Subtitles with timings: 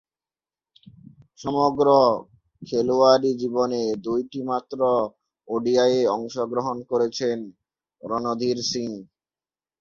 [1.39, 1.87] সমগ্র
[2.61, 4.79] খেলোয়াড়ী জীবনে দুইটিমাত্র
[5.47, 7.37] ওডিআইয়ে অংশগ্রহণ করেছেন
[8.01, 8.89] রণধীর সিং।